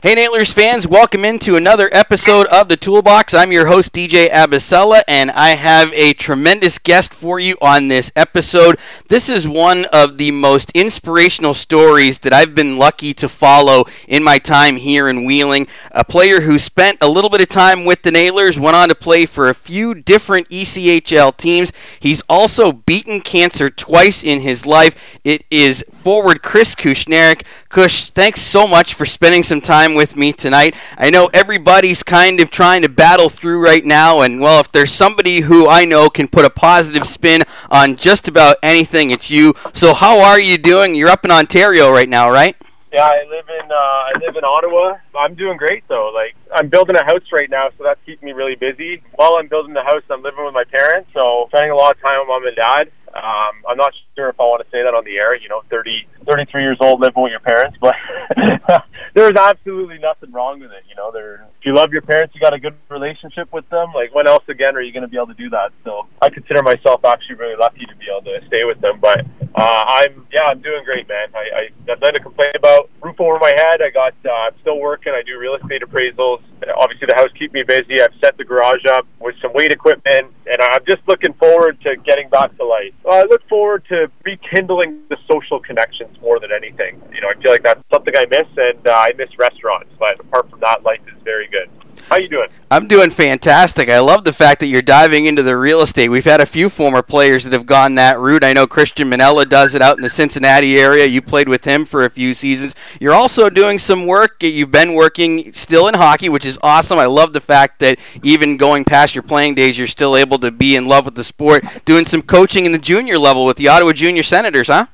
[0.00, 3.34] Hey, Nailers fans, welcome into another episode of The Toolbox.
[3.34, 8.12] I'm your host, DJ Abisalih, and I have a tremendous guest for you on this
[8.14, 8.78] episode.
[9.08, 14.22] This is one of the most inspirational stories that I've been lucky to follow in
[14.22, 15.66] my time here in Wheeling.
[15.90, 18.94] A player who spent a little bit of time with the Nailers, went on to
[18.94, 21.72] play for a few different ECHL teams.
[21.98, 25.18] He's also beaten cancer twice in his life.
[25.24, 27.42] It is forward Chris Kushneriuk.
[27.68, 30.74] Kush, thanks so much for spending some time with me tonight.
[30.96, 34.90] I know everybody's kind of trying to battle through right now, and well, if there's
[34.90, 39.52] somebody who I know can put a positive spin on just about anything, it's you.
[39.74, 40.94] So, how are you doing?
[40.94, 42.56] You're up in Ontario right now, right?
[42.90, 44.96] Yeah, I live in uh, I live in Ottawa.
[45.14, 46.10] I'm doing great though.
[46.14, 49.02] Like I'm building a house right now, so that's keeping me really busy.
[49.16, 52.00] While I'm building the house, I'm living with my parents, so spending a lot of
[52.00, 52.90] time with mom and dad.
[53.14, 55.34] Um, I'm not sure if I want to say that on the air.
[55.36, 57.94] You know, 30, 33 years old, living with your parents, but
[59.14, 60.84] there's absolutely nothing wrong with it.
[60.88, 61.46] You know, there.
[61.60, 63.92] If you love your parents, you got a good relationship with them.
[63.92, 65.72] Like, when else again are you going to be able to do that?
[65.84, 69.00] So, I consider myself actually really lucky to be able to stay with them.
[69.00, 71.28] But uh, I'm, yeah, I'm doing great, man.
[71.34, 72.90] I, I got nothing to complain about.
[73.02, 73.82] Roof over my head.
[73.82, 74.14] I got.
[74.24, 75.12] Uh, I'm still working.
[75.14, 76.42] I do real estate appraisals.
[76.76, 78.00] Obviously, the house keep me busy.
[78.00, 81.96] I've set the garage up with some weight equipment, and I'm just looking forward to
[81.96, 82.94] getting back to life.
[83.08, 87.00] I look forward to rekindling the social connections more than anything.
[87.12, 89.90] You know, I feel like that's something I miss, and uh, I miss restaurants.
[89.98, 91.68] But apart from that, life very good.
[92.08, 92.48] How you doing?
[92.70, 93.90] I'm doing fantastic.
[93.90, 96.08] I love the fact that you're diving into the real estate.
[96.08, 98.44] We've had a few former players that have gone that route.
[98.44, 101.04] I know Christian Manella does it out in the Cincinnati area.
[101.04, 102.74] You played with him for a few seasons.
[102.98, 104.42] You're also doing some work.
[104.42, 106.98] You've been working still in hockey, which is awesome.
[106.98, 110.50] I love the fact that even going past your playing days, you're still able to
[110.50, 111.62] be in love with the sport.
[111.84, 114.86] Doing some coaching in the junior level with the Ottawa Junior Senators, huh?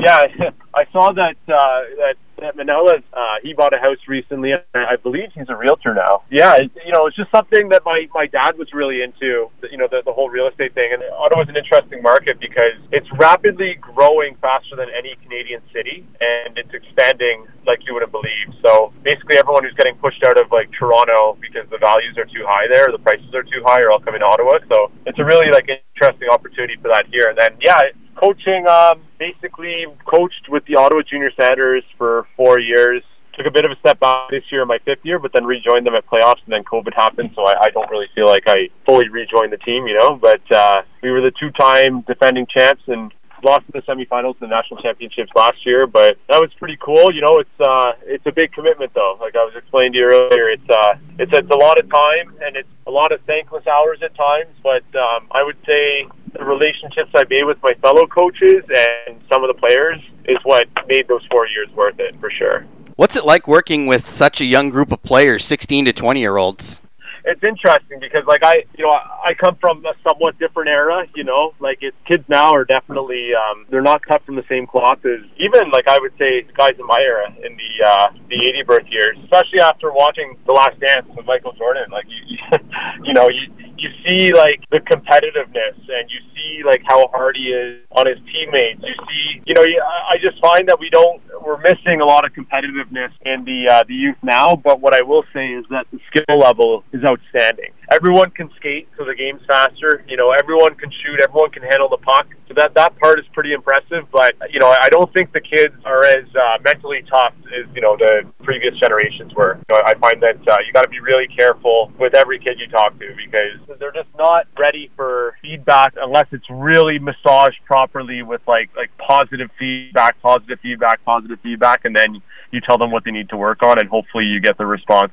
[0.00, 0.24] Yeah,
[0.74, 4.96] I saw that uh, that that Manella uh, he bought a house recently, and I
[4.96, 6.22] believe he's a realtor now.
[6.30, 9.50] Yeah, you know, it's just something that my my dad was really into.
[9.70, 13.08] You know, the the whole real estate thing, and Ottawa's an interesting market because it's
[13.18, 18.52] rapidly growing faster than any Canadian city, and it's expanding like you wouldn't believe.
[18.62, 22.44] So basically, everyone who's getting pushed out of like Toronto because the values are too
[22.46, 24.60] high there, the prices are too high, are all coming to Ottawa.
[24.68, 27.28] So it's a really like interesting opportunity for that here.
[27.28, 27.80] And then yeah
[28.24, 33.02] coaching, um, basically coached with the Ottawa Junior Senators for four years.
[33.36, 35.86] Took a bit of a step back this year, my fifth year, but then rejoined
[35.86, 38.68] them at playoffs, and then COVID happened, so I, I don't really feel like I
[38.86, 40.16] fully rejoined the team, you know.
[40.16, 43.12] But uh, we were the two-time defending champs and
[43.44, 47.12] lost in the semifinals in the national championships last year, but that was pretty cool.
[47.12, 49.16] You know, it's uh, it's a big commitment though.
[49.20, 52.34] Like I was explaining to you earlier, it's uh, it's it's a lot of time
[52.42, 54.54] and it's a lot of thankless hours at times.
[54.62, 59.44] But um, I would say the relationships I made with my fellow coaches and some
[59.44, 62.66] of the players is what made those four years worth it for sure.
[62.96, 66.36] What's it like working with such a young group of players, 16 to 20 year
[66.36, 66.80] olds?
[67.24, 71.24] It's interesting because like I you know I come from a somewhat different era you
[71.24, 75.04] know like it's kids now are definitely um, they're not cut from the same cloth
[75.04, 78.62] as even like I would say guys in my era in the uh, the 80
[78.64, 82.38] birth years especially after watching The Last Dance with Michael Jordan like you
[83.04, 83.48] you, know you
[83.78, 88.18] you see like the competitiveness and you see like how hard he is on his
[88.32, 88.80] teammates.
[88.82, 92.32] You see, you know, I just find that we don't we're missing a lot of
[92.32, 94.56] competitiveness in the uh, the youth now.
[94.56, 97.72] But what I will say is that the skill level is outstanding.
[97.94, 100.04] Everyone can skate, so the game's faster.
[100.08, 102.26] You know, everyone can shoot, everyone can handle the puck.
[102.48, 104.10] So that that part is pretty impressive.
[104.10, 107.80] But you know, I don't think the kids are as uh, mentally tough as you
[107.80, 109.62] know the previous generations were.
[109.68, 112.58] You know, I find that uh, you got to be really careful with every kid
[112.58, 118.22] you talk to because they're just not ready for feedback unless it's really massaged properly
[118.22, 122.20] with like like positive feedback, positive feedback, positive feedback, and then
[122.50, 125.12] you tell them what they need to work on, and hopefully you get the response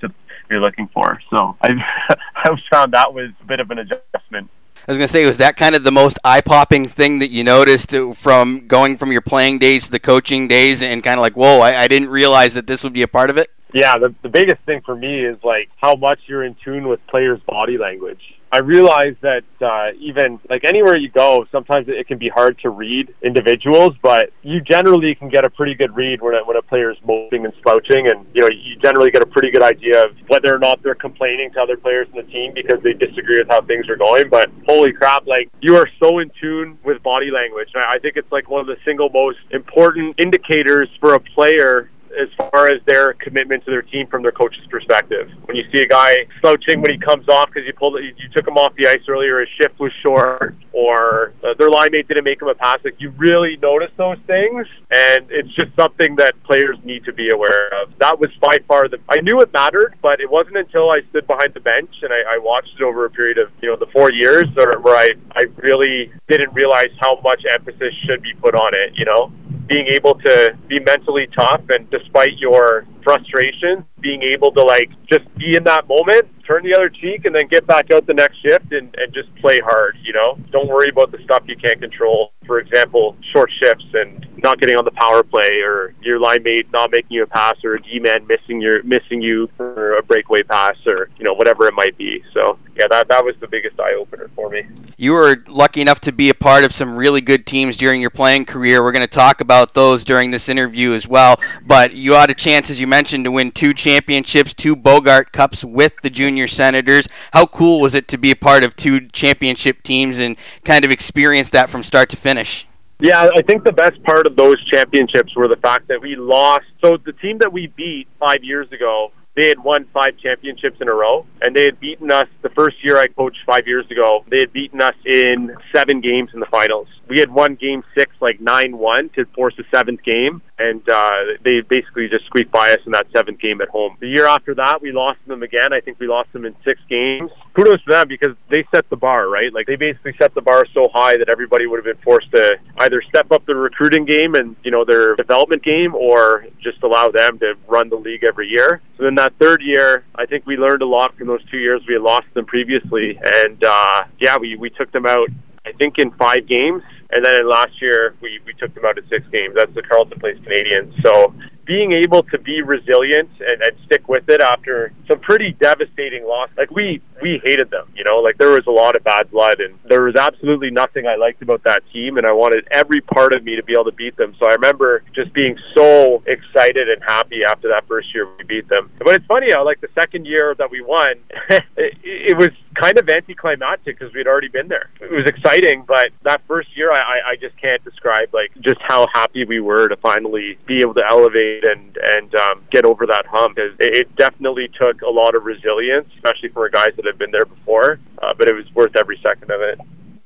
[0.51, 1.19] you're looking for.
[1.29, 1.69] So I
[2.35, 4.49] I found that was a bit of an adjustment.
[4.87, 7.29] I was going to say, was that kind of the most eye popping thing that
[7.29, 11.21] you noticed from going from your playing days to the coaching days and kind of
[11.21, 13.47] like, whoa, I, I didn't realize that this would be a part of it?
[13.75, 16.99] Yeah, the, the biggest thing for me is like how much you're in tune with
[17.05, 22.17] players' body language I realize that uh, even like anywhere you go, sometimes it can
[22.17, 26.35] be hard to read individuals, but you generally can get a pretty good read when
[26.35, 29.25] a, when a player is moping and slouching, and you know you generally get a
[29.25, 32.53] pretty good idea of whether or not they're complaining to other players in the team
[32.53, 34.29] because they disagree with how things are going.
[34.29, 37.69] But holy crap, like you are so in tune with body language.
[37.73, 42.29] I think it's like one of the single most important indicators for a player as
[42.37, 45.29] far as their commitment to their team from their coach's perspective.
[45.45, 48.47] When you see a guy slouching when he comes off because you pulled you took
[48.47, 52.23] him off the ice earlier, his shift was short, or uh, their line mate didn't
[52.23, 56.33] make him a pass, like you really notice those things, and it's just something that
[56.43, 57.91] players need to be aware of.
[57.99, 61.27] That was by far the I knew it mattered, but it wasn't until I stood
[61.27, 63.87] behind the bench and I, I watched it over a period of you know the
[63.87, 68.73] four years, where I I really didn't realize how much emphasis should be put on
[68.73, 68.93] it.
[68.95, 69.31] You know,
[69.71, 75.23] being able to be mentally tough and despite your frustration, being able to like just
[75.37, 78.41] be in that moment, turn the other cheek, and then get back out the next
[78.41, 79.97] shift and, and just play hard.
[80.03, 82.33] You know, don't worry about the stuff you can't control.
[82.45, 86.67] For example, short shifts and not getting on the power play, or your line mate
[86.71, 90.03] not making you a pass, or a D man missing your missing you for a
[90.03, 92.23] breakaway pass, or you know whatever it might be.
[92.33, 94.63] So yeah, that that was the biggest eye opener for me.
[94.97, 98.09] You were lucky enough to be a part of some really good teams during your
[98.09, 98.83] playing career.
[98.83, 101.39] We're going to talk about those during this interview as well.
[101.65, 105.63] But you had a chance, as you mentioned, to win two championships, two Bogart Cups
[105.63, 107.07] with the Junior Senators.
[107.31, 110.35] How cool was it to be a part of two championship teams and
[110.65, 112.67] kind of experience that from start to finish?
[112.99, 116.65] Yeah, I think the best part of those championships were the fact that we lost.
[116.83, 120.89] So the team that we beat five years ago they had won five championships in
[120.89, 124.25] a row, and they had beaten us the first year I coached five years ago.
[124.29, 126.87] They had beaten us in seven games in the finals.
[127.11, 131.11] We had won game six like nine one to force a seventh game, and uh,
[131.43, 133.97] they basically just squeaked by us in that seventh game at home.
[133.99, 135.73] The year after that, we lost them again.
[135.73, 137.29] I think we lost them in six games.
[137.53, 139.53] Kudos to them because they set the bar right.
[139.53, 142.57] Like they basically set the bar so high that everybody would have been forced to
[142.77, 147.09] either step up the recruiting game and you know their development game, or just allow
[147.09, 148.81] them to run the league every year.
[148.95, 151.81] So then that third year, I think we learned a lot from those two years
[151.89, 155.27] we had lost them previously, and uh, yeah, we we took them out.
[155.65, 156.81] I think in five games,
[157.11, 159.55] and then in last year we we took them out in six games.
[159.55, 160.93] That's the Carleton Place Canadians.
[161.03, 161.33] So
[161.71, 166.49] being able to be resilient and, and stick with it after some pretty devastating loss.
[166.57, 169.61] Like we we hated them, you know, like there was a lot of bad blood
[169.61, 173.31] and there was absolutely nothing I liked about that team and I wanted every part
[173.31, 174.35] of me to be able to beat them.
[174.37, 178.67] So I remember just being so excited and happy after that first year we beat
[178.67, 178.91] them.
[178.97, 181.13] But it's funny how like the second year that we won,
[181.77, 184.89] it, it was kind of anticlimactic because we'd already been there.
[184.99, 189.07] It was exciting, but that first year I, I just can't describe like just how
[189.13, 193.25] happy we were to finally be able to elevate and and um, get over that
[193.29, 193.57] hump.
[193.57, 197.45] It, it definitely took a lot of resilience, especially for guys that have been there
[197.45, 197.99] before.
[198.21, 199.79] Uh, but it was worth every second of it.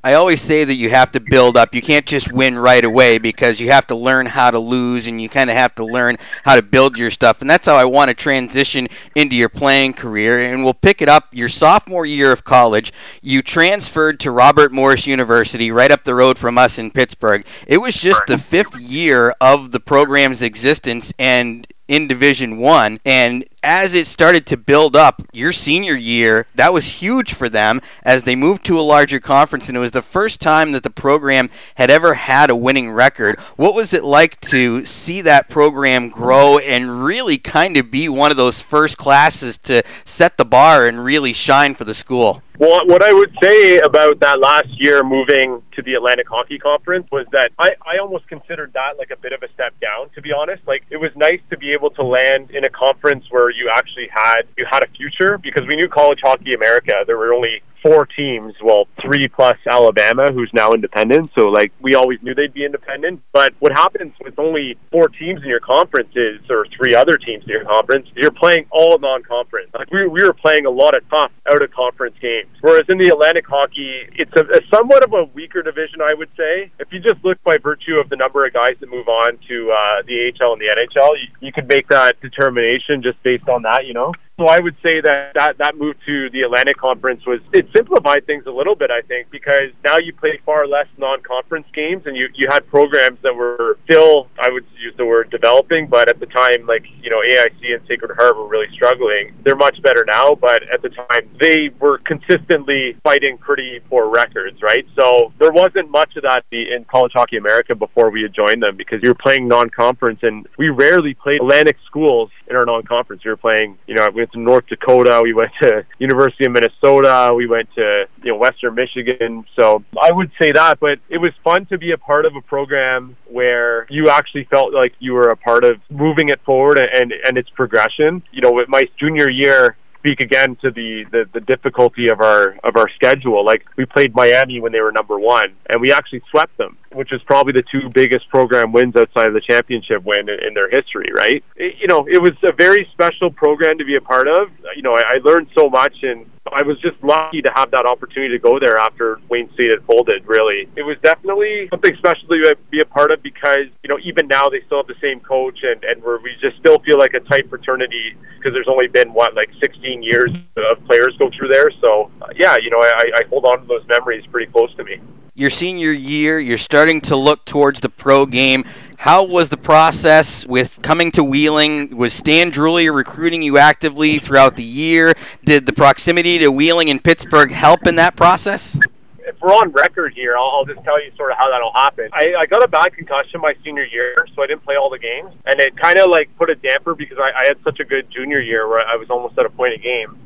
[0.05, 1.73] I always say that you have to build up.
[1.73, 5.19] You can't just win right away because you have to learn how to lose and
[5.19, 7.41] you kind of have to learn how to build your stuff.
[7.41, 10.53] And that's how I want to transition into your playing career.
[10.53, 12.93] And we'll pick it up your sophomore year of college.
[13.23, 17.43] You transferred to Robert Morris University right up the road from us in Pittsburgh.
[17.65, 23.45] It was just the fifth year of the program's existence and in Division One, and
[23.65, 28.23] as it started to build up, your senior year, that was huge for them as
[28.23, 31.49] they moved to a larger conference, and it was the first time that the program
[31.73, 33.39] had ever had a winning record.
[33.57, 38.29] What was it like to see that program grow and really kind of be one
[38.29, 42.43] of those first classes to set the bar and really shine for the school?
[42.57, 47.05] Well, what I would say about that last year moving to the Atlantic Hockey Conference
[47.11, 50.21] was that I, I almost considered that like a bit of a step down, to
[50.21, 50.65] be honest.
[50.65, 54.07] Like it was nice to be able to land in a conference where you actually
[54.11, 57.03] had you had a future because we knew College Hockey America.
[57.05, 61.29] There were only four teams, well, three plus Alabama, who's now independent.
[61.37, 63.21] So, like, we always knew they'd be independent.
[63.31, 67.43] But what happens with only four teams in your conference is, or three other teams
[67.43, 69.69] in your conference, you're playing all non-conference.
[69.75, 72.49] Like, we, we were playing a lot of tough out-of-conference games.
[72.61, 76.29] Whereas in the Atlantic Hockey, it's a, a somewhat of a weaker division, I would
[76.35, 76.71] say.
[76.79, 79.71] If you just look by virtue of the number of guys that move on to
[79.71, 83.61] uh, the AHL and the NHL, you, you could make that determination just based on
[83.61, 84.11] that, you know.
[84.37, 88.25] So I would say that, that that move to the Atlantic Conference was it simplified
[88.25, 92.17] things a little bit, I think, because now you play far less non-conference games, and
[92.17, 96.19] you you had programs that were still, I would use the word developing, but at
[96.19, 99.33] the time, like you know, AIC and Sacred Heart were really struggling.
[99.45, 104.61] They're much better now, but at the time, they were consistently fighting pretty poor records,
[104.61, 104.85] right?
[104.99, 108.75] So there wasn't much of that in College Hockey America before we had joined them
[108.75, 113.23] because you're playing non-conference, and we rarely played Atlantic schools in our non-conference.
[113.23, 115.21] We were playing, you know, went to North Dakota.
[115.21, 117.33] We went to University of Minnesota.
[117.35, 119.45] We went to you know Western Michigan.
[119.57, 122.41] So I would say that, but it was fun to be a part of a
[122.41, 127.13] program where you actually felt like you were a part of moving it forward and
[127.25, 128.23] and its progression.
[128.31, 132.55] You know, with my junior year, speak again to the, the, the difficulty of our
[132.63, 133.43] of our schedule.
[133.45, 137.11] Like we played Miami when they were number one, and we actually swept them, which
[137.11, 140.69] is probably the two biggest program wins outside of the championship win in, in their
[140.69, 141.09] history.
[141.15, 141.43] Right?
[141.55, 144.49] It, you know, it was a very special program to be a part of.
[144.75, 147.87] You know, I, I learned so much, and I was just lucky to have that
[147.87, 150.27] opportunity to go there after Wayne State had folded.
[150.27, 154.27] Really, it was definitely something special to be a part of because you know even
[154.27, 157.15] now they still have the same coach, and and we we just still feel like
[157.15, 161.47] a tight fraternity because there's only been what like 16 years of players go through
[161.47, 161.71] there.
[161.81, 164.83] So uh, yeah, you know I, I hold on to those memories pretty close to
[164.83, 165.01] me.
[165.37, 168.63] Your senior year, you're starting to look towards the pro game.
[168.97, 171.95] How was the process with coming to Wheeling?
[171.95, 175.13] Was Stan Drulia recruiting you actively throughout the year?
[175.43, 178.79] Did the proximity to Wheeling and Pittsburgh help in that process?
[179.27, 182.09] If we're on record here, I'll, I'll just tell you sort of how that'll happen.
[182.13, 184.99] I, I got a bad concussion my senior year, so I didn't play all the
[184.99, 187.85] games, and it kind of like put a damper because I, I had such a
[187.85, 190.17] good junior year where I was almost at a point a game,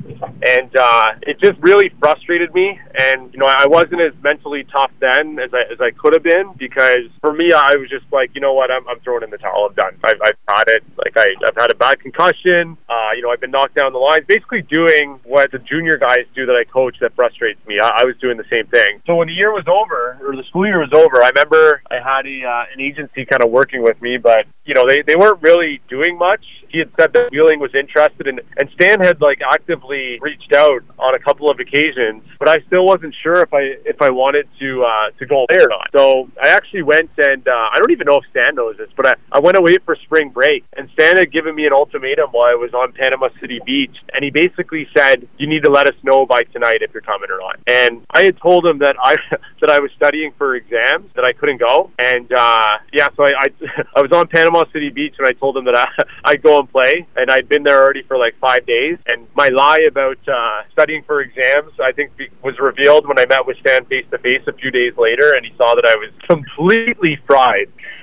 [0.46, 2.78] and uh, it just really frustrated me.
[2.98, 6.22] And you know, I wasn't as mentally tough then as I as I could have
[6.22, 9.30] been because for me, I was just like, you know what, I'm, I'm throwing in
[9.30, 9.66] the towel.
[9.68, 9.96] I'm done.
[10.04, 10.84] I've, I've had it.
[10.96, 12.76] Like I, I've had a bad concussion.
[12.88, 16.26] Uh, you know, I've been knocked down the lines, basically doing what the junior guys
[16.34, 17.78] do that I coach that frustrates me.
[17.80, 18.89] I, I was doing the same thing.
[19.06, 21.96] So when the year was over, or the school year was over, I remember I
[21.96, 25.16] had a, uh, an agency kind of working with me, but you know they, they
[25.16, 26.44] weren't really doing much.
[26.70, 30.82] He had said that Wheeling was interested, in, and Stan had like actively reached out
[30.98, 34.48] on a couple of occasions, but I still wasn't sure if I if I wanted
[34.60, 35.88] to uh, to go there or not.
[35.96, 39.06] So I actually went and uh, I don't even know if Stan knows this, but
[39.06, 42.50] I, I went away for spring break, and Stan had given me an ultimatum while
[42.50, 45.96] I was on Panama City Beach, and he basically said, "You need to let us
[46.02, 49.16] know by tonight if you're coming or not." And I had told him that I
[49.60, 53.32] that I was studying for exams that I couldn't go, and uh, yeah, so I,
[53.38, 53.46] I
[53.96, 55.86] I was on Panama City Beach, and I told him that I
[56.24, 59.48] I'd go and play, and I'd been there already for like five days, and my
[59.48, 62.12] lie about uh, studying for exams I think
[62.42, 65.44] was revealed when I met with Stan face to face a few days later, and
[65.44, 67.68] he saw that I was completely fried,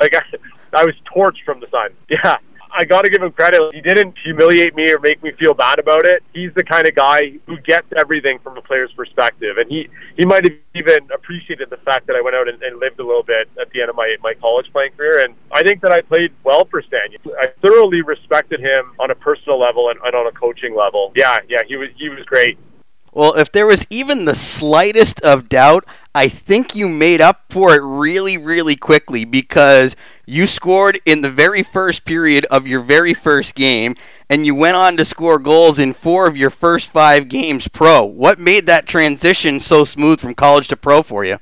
[0.00, 0.22] like I,
[0.72, 1.90] I was torched from the sun.
[2.08, 2.36] Yeah.
[2.76, 3.74] I got to give him credit.
[3.74, 6.22] He didn't humiliate me or make me feel bad about it.
[6.34, 10.26] He's the kind of guy who gets everything from a player's perspective, and he he
[10.26, 13.22] might have even appreciated the fact that I went out and, and lived a little
[13.22, 15.24] bit at the end of my my college playing career.
[15.24, 17.08] And I think that I played well for Stan.
[17.40, 21.12] I thoroughly respected him on a personal level and, and on a coaching level.
[21.16, 22.58] Yeah, yeah, he was he was great.
[23.16, 27.74] Well, if there was even the slightest of doubt, I think you made up for
[27.74, 29.96] it really, really quickly because
[30.26, 33.94] you scored in the very first period of your very first game,
[34.28, 38.04] and you went on to score goals in four of your first five games pro.
[38.04, 41.38] What made that transition so smooth from college to pro for you?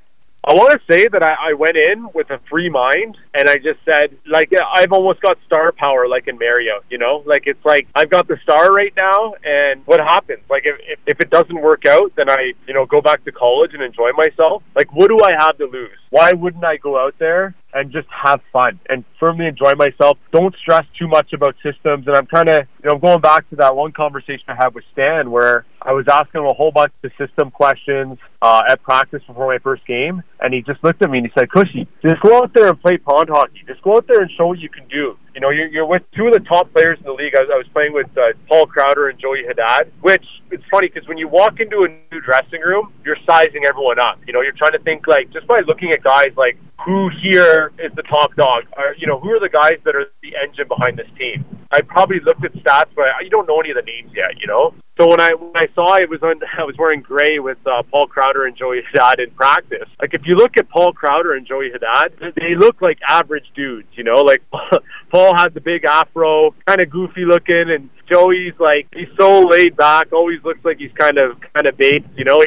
[0.46, 3.56] I want to say that I, I went in with a free mind and I
[3.56, 7.22] just said, like, I've almost got star power, like in Mario, you know?
[7.24, 10.42] Like, it's like I've got the star right now, and what happens?
[10.50, 13.32] Like, if, if, if it doesn't work out, then I, you know, go back to
[13.32, 14.62] college and enjoy myself.
[14.76, 15.96] Like, what do I have to lose?
[16.10, 20.16] Why wouldn't I go out there and just have fun and firmly enjoy myself.
[20.32, 22.06] Don't stress too much about systems.
[22.06, 24.84] And I'm kind of, you know, going back to that one conversation I had with
[24.92, 29.22] Stan where I was asking him a whole bunch of system questions uh, at practice
[29.26, 30.22] before my first game.
[30.40, 32.80] And he just looked at me and he said, Cushy, just go out there and
[32.80, 33.64] play pond hockey.
[33.66, 35.18] Just go out there and show what you can do.
[35.34, 37.34] You know, you're, you're with two of the top players in the league.
[37.36, 40.88] I was, I was playing with uh, Paul Crowder and Joey Haddad, which it's funny
[40.88, 44.20] because when you walk into a new dressing room, you're sizing everyone up.
[44.26, 47.72] You know, you're trying to think like just by looking at guys like who here
[47.78, 50.68] is the top dog, or you know, who are the guys that are the engine
[50.68, 51.44] behind this team.
[51.72, 54.38] I probably looked at stats, but you don't know any of the names yet.
[54.38, 57.38] You know, so when I when I saw it was on I was wearing gray
[57.38, 59.88] with uh, Paul Crowder and Joey Haddad in practice.
[60.00, 63.88] Like if you look at Paul Crowder and Joey Haddad, they look like average dudes.
[63.92, 64.42] You know, like
[65.10, 69.76] Paul had the big afro, kind of goofy looking, and Joey's like he's so laid
[69.76, 72.16] back, always looks like he's kind of kind of baked.
[72.16, 72.38] You know,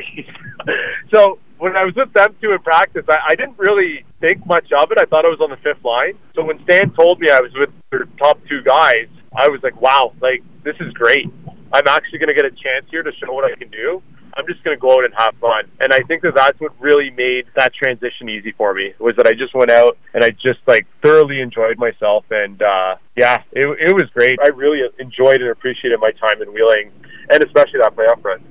[1.14, 4.72] so when I was with them two in practice, I, I didn't really think much
[4.72, 4.98] of it.
[5.02, 6.14] I thought I was on the fifth line.
[6.36, 9.80] So when Stan told me I was with their top two guys, I was like,
[9.82, 11.28] wow, like this is great.
[11.74, 14.02] I'm actually going to get a chance here to show what I can do.
[14.38, 15.70] I'm just going to go out and have fun.
[15.80, 19.28] And I think that that's what really made that transition easy for me was that
[19.28, 22.26] I just went out and I just like thoroughly enjoyed myself.
[22.30, 24.40] And uh, yeah, it, it was great.
[24.42, 26.92] I really enjoyed and appreciated my time in Wheeling
[27.30, 28.42] and especially that playoff run.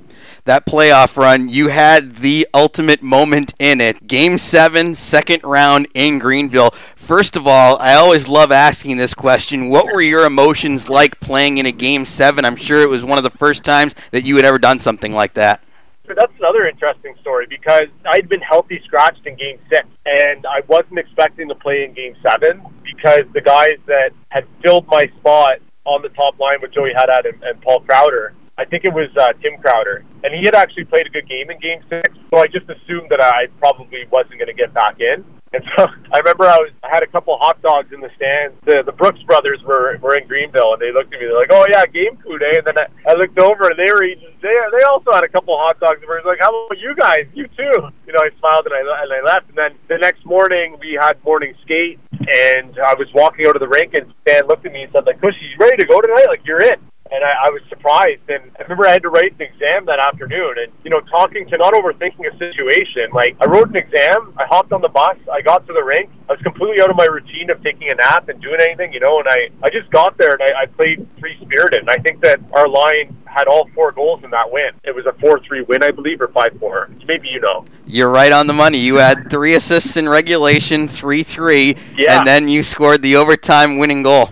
[0.45, 4.05] That playoff run, you had the ultimate moment in it.
[4.05, 6.71] Game seven, second round in Greenville
[7.07, 9.69] First of all, I always love asking this question.
[9.69, 12.43] What were your emotions like playing in a game seven?
[12.43, 15.13] I'm sure it was one of the first times that you had ever done something
[15.13, 15.63] like that.
[16.07, 20.61] But that's another interesting story because I'd been healthy scratched in game six, and I
[20.67, 25.59] wasn't expecting to play in game seven because the guys that had filled my spot
[25.85, 29.09] on the top line with Joey Haddad and, and Paul Crowder I think it was
[29.15, 32.09] uh, Tim Crowder, and he had actually played a good game in Game Six.
[32.33, 35.23] So I just assumed that I probably wasn't going to get back in.
[35.53, 38.55] And so I remember I was I had a couple hot dogs in the stands.
[38.65, 41.27] The the Brooks brothers were were in Greenville, and they looked at me.
[41.27, 43.91] They're like, "Oh yeah, game food, eh?" And then I, I looked over, and they
[43.91, 44.27] were eating.
[44.41, 46.01] They they also had a couple hot dogs.
[46.01, 47.25] And I was like, "How about you guys?
[47.33, 49.49] You too?" You know, I smiled and I and I left.
[49.49, 53.61] And then the next morning we had morning skate, and I was walking out of
[53.61, 56.01] the rink, and Stan looked at me and said, "Like, Cushy, you ready to go
[56.01, 56.27] tonight?
[56.27, 56.79] Like, you're in."
[57.11, 58.29] And I, I was surprised.
[58.29, 61.47] And I remember I had to write an exam that afternoon, and you know, talking
[61.47, 63.09] to not overthinking a situation.
[63.13, 66.09] Like I wrote an exam, I hopped on the bus, I got to the rink,
[66.29, 68.99] I was completely out of my routine of taking a nap and doing anything, you
[68.99, 71.97] know, and I I just got there and I, I played free spirited, and I
[71.97, 74.71] think that our line had all four goals in that win.
[74.83, 76.89] It was a four three win, I believe, or five four.
[77.07, 77.65] Maybe you know.
[77.85, 78.79] You're right on the money.
[78.79, 82.17] You had three assists in regulation, three three, yeah.
[82.17, 84.29] and then you scored the overtime winning goal.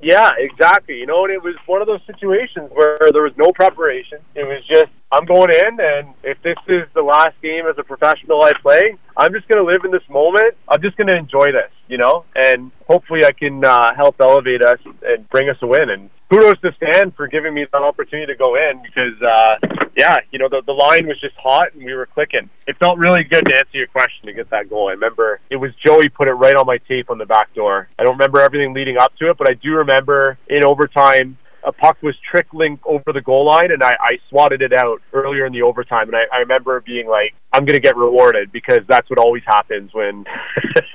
[0.00, 0.98] Yeah, exactly.
[0.98, 4.18] You know, and it was one of those situations where there was no preparation.
[4.34, 7.82] It was just I'm going in, and if this is the last game as a
[7.82, 10.54] professional I play, I'm just going to live in this moment.
[10.68, 14.62] I'm just going to enjoy this, you know, and hopefully I can uh, help elevate
[14.62, 15.90] us and bring us a win.
[15.90, 19.56] And kudos to Stan for giving me that opportunity to go in because, uh,
[19.96, 22.48] yeah, you know, the, the line was just hot and we were clicking.
[22.66, 24.88] It felt really good to answer your question to get that goal.
[24.88, 27.88] I remember it was Joey put it right on my tape on the back door.
[27.98, 31.72] I don't remember everything leading up to it, but I do remember in overtime a
[31.72, 35.52] puck was trickling over the goal line, and I, I swatted it out earlier in
[35.52, 36.08] the overtime.
[36.08, 39.42] And I, I remember being like, "I'm going to get rewarded," because that's what always
[39.46, 40.24] happens when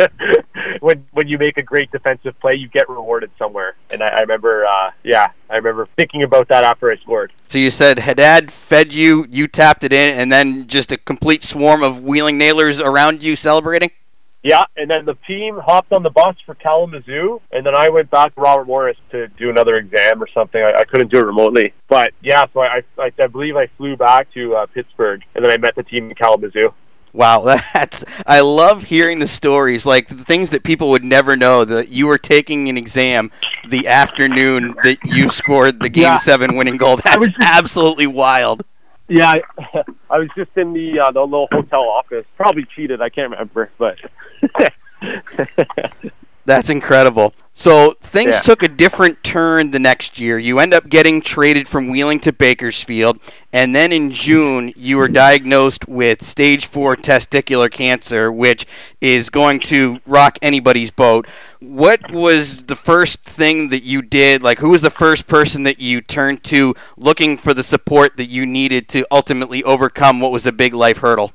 [0.79, 3.75] when when you make a great defensive play, you get rewarded somewhere.
[3.91, 7.31] And I, I remember, uh, yeah, I remember thinking about that after I scored.
[7.47, 11.43] So you said Haddad fed you, you tapped it in, and then just a complete
[11.43, 13.91] swarm of wheeling nailers around you celebrating.
[14.43, 18.11] Yeah, and then the team hopped on the bus for Kalamazoo, and then I went
[18.11, 20.61] back to Robert Morris to do another exam or something.
[20.61, 23.95] I, I couldn't do it remotely, but yeah, so I, I, I believe I flew
[23.95, 26.73] back to uh, Pittsburgh, and then I met the team in Kalamazoo.
[27.13, 31.63] Wow, that's I love hearing the stories, like the things that people would never know.
[31.63, 33.31] That you were taking an exam
[33.69, 36.17] the afternoon that you scored the Game yeah.
[36.17, 36.97] Seven winning goal.
[36.97, 38.63] That's just, absolutely wild.
[39.13, 42.25] Yeah, I, I was just in the uh, the little hotel office.
[42.35, 42.99] Probably cheated.
[42.99, 43.97] I can't remember, but.
[46.45, 47.33] That's incredible.
[47.55, 48.41] So things yeah.
[48.41, 50.39] took a different turn the next year.
[50.39, 53.19] You end up getting traded from Wheeling to Bakersfield,
[53.53, 58.65] and then in June you were diagnosed with stage four testicular cancer, which
[59.01, 61.27] is going to rock anybody's boat.
[61.59, 64.41] What was the first thing that you did?
[64.41, 68.25] Like, who was the first person that you turned to looking for the support that
[68.25, 71.31] you needed to ultimately overcome what was a big life hurdle?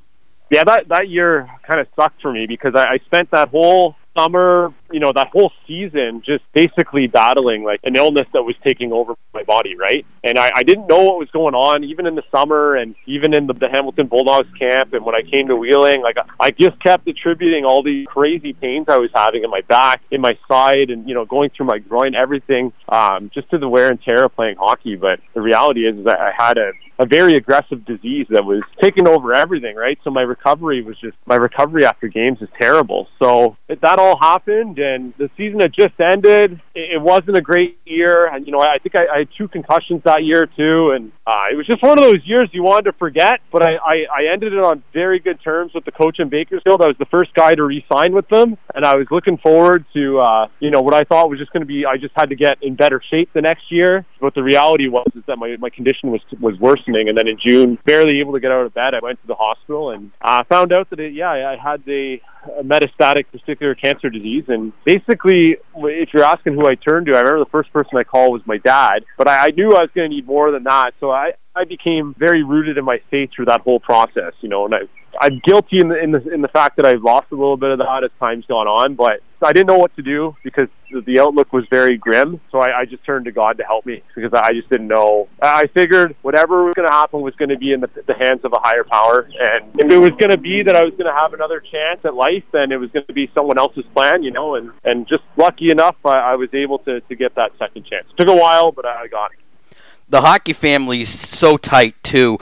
[0.51, 3.95] Yeah, that that year kind of sucked for me because I, I spent that whole
[4.17, 8.93] summer, you know, that whole season just basically battling like an illness that was taking
[8.93, 10.05] over my body, right?
[10.25, 13.35] And I, I didn't know what was going on, even in the summer and even
[13.35, 14.93] in the, the Hamilton Bulldogs camp.
[14.93, 18.87] And when I came to Wheeling, like I just kept attributing all these crazy pains
[18.89, 21.79] I was having in my back, in my side, and you know, going through my
[21.79, 24.97] groin, everything, um, just to the wear and tear of playing hockey.
[24.97, 28.63] But the reality is, is that I had a a very aggressive disease that was
[28.81, 29.99] taking over everything, right?
[30.03, 33.09] So my recovery was just my recovery after games is terrible.
[33.21, 36.61] So that all happened, and the season had just ended.
[36.75, 40.03] It wasn't a great year, and you know I think I, I had two concussions
[40.05, 42.93] that year too, and uh, it was just one of those years you wanted to
[42.93, 43.41] forget.
[43.51, 46.83] But I, I I ended it on very good terms with the coach in Bakersfield.
[46.83, 50.21] I was the first guy to re-sign with them, and I was looking forward to
[50.21, 51.85] uh, you know what I thought was just going to be.
[51.87, 54.05] I just had to get in better shape the next year.
[54.21, 57.39] But the reality was is that my my condition was was worsening, and then in
[57.39, 60.45] June, barely able to get out of bed, I went to the hospital and uh,
[60.45, 62.19] found out that it, yeah, I had the
[62.63, 64.45] metastatic testicular cancer disease.
[64.49, 68.05] And basically, if you're asking who I turned to, I remember the first person I
[68.05, 70.65] called was my dad, but I, I knew I was going to need more than
[70.65, 70.93] that.
[71.01, 74.65] So I, I became very rooted in my faith through that whole process, you know,
[74.65, 74.81] and I,
[75.21, 77.71] I'm guilty in the, in the in the fact that I've lost a little bit
[77.71, 80.69] of that as time's gone on, but I didn't know what to do because
[81.07, 82.41] the outlook was very grim.
[82.51, 85.29] So I, I just turned to God to help me because I just didn't know.
[85.41, 88.41] I figured whatever was going to happen was going to be in the, the hands
[88.45, 91.13] of a higher power, and if it was going to be that I was going
[91.13, 94.23] to have another chance at life, then it was going to be someone else's plan,
[94.23, 94.55] you know.
[94.55, 98.07] And and just lucky enough, I, I was able to to get that second chance.
[98.11, 99.39] It took a while, but I got it.
[100.09, 102.39] The hockey family's so tight too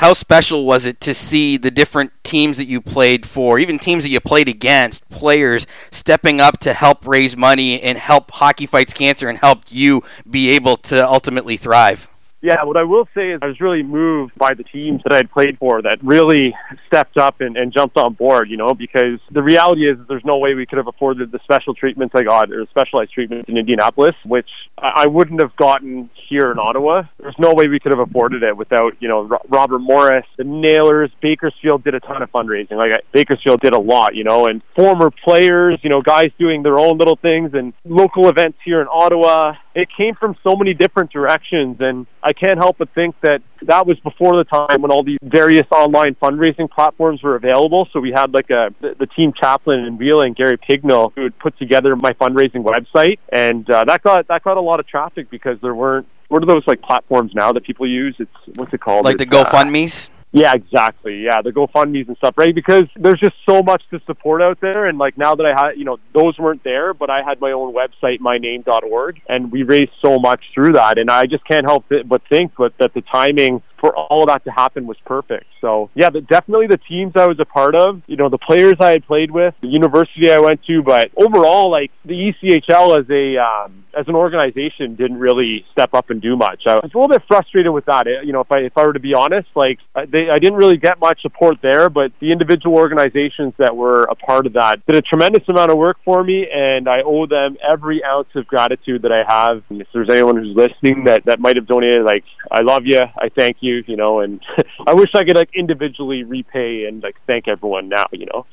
[0.00, 4.02] how special was it to see the different teams that you played for, even teams
[4.02, 8.94] that you played against, players stepping up to help raise money and help Hockey Fights
[8.94, 12.09] Cancer and help you be able to ultimately thrive?
[12.42, 15.18] Yeah, what I will say is I was really moved by the teams that I
[15.18, 16.54] had played for that really
[16.86, 20.38] stepped up and, and jumped on board, you know, because the reality is there's no
[20.38, 23.58] way we could have afforded the special treatments I got or the specialized treatments in
[23.58, 24.48] Indianapolis, which
[24.78, 27.02] I wouldn't have gotten here in Ottawa.
[27.18, 31.10] There's no way we could have afforded it without, you know, Robert Morris, the Nailers,
[31.20, 32.72] Bakersfield did a ton of fundraising.
[32.72, 36.78] Like Bakersfield did a lot, you know, and former players, you know, guys doing their
[36.78, 39.54] own little things and local events here in Ottawa.
[39.74, 43.86] It came from so many different directions and I can't help but think that that
[43.86, 47.88] was before the time when all these various online fundraising platforms were available.
[47.92, 51.38] So we had like a the, the team chaplain in Wheeling, Gary Pignell, who would
[51.38, 55.30] put together my fundraising website, and uh, that got that got a lot of traffic
[55.30, 58.14] because there weren't what are those like platforms now that people use?
[58.18, 59.04] It's what's it called?
[59.04, 60.08] Like it's, the GoFundmes.
[60.08, 61.24] Uh, yeah, exactly.
[61.24, 62.54] Yeah, the GoFundmes and stuff, right?
[62.54, 64.86] Because there's just so much to support out there.
[64.86, 67.50] And like now that I had, you know, those weren't there, but I had my
[67.50, 70.98] own website, myname.org, and we raised so much through that.
[70.98, 74.50] And I just can't help but think but that the timing for all that to
[74.50, 75.46] happen was perfect.
[75.60, 78.74] So yeah, the, definitely the teams I was a part of, you know, the players
[78.80, 83.10] I had played with, the university I went to, but overall, like the ECHL as
[83.10, 86.62] a um, as an organization didn't really step up and do much.
[86.66, 88.06] I was a little bit frustrated with that.
[88.24, 90.76] You know, if I if I were to be honest, like they, I didn't really
[90.76, 94.96] get much support there, but the individual organizations that were a part of that did
[94.96, 99.02] a tremendous amount of work for me, and I owe them every ounce of gratitude
[99.02, 99.62] that I have.
[99.70, 103.00] And if there's anyone who's listening that that might have donated, like I love you,
[103.00, 104.40] I thank you you, you know, and
[104.86, 108.46] I wish I could like individually repay and like thank everyone now, you know.